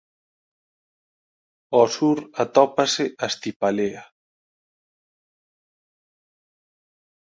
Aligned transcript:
Ao 1.75 1.85
sur 1.95 2.17
atópase 2.43 3.05
Astipalea. 3.25 4.01